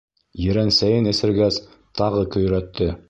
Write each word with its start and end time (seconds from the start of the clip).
Ерәнсәйен 0.43 1.09
эсергәс, 1.11 1.59
тағы 2.01 2.25
көйрәтте. 2.37 2.91